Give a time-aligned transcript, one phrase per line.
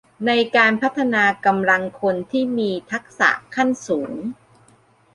[0.27, 4.11] ในการพัฒนากำลังคนที่มีทักษะขั้นสูง